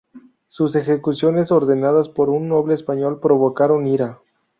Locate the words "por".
2.09-2.31